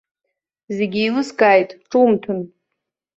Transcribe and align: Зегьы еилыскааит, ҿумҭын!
Зегьы 0.75 0.99
еилыскааит, 1.03 1.69
ҿумҭын! 1.89 2.39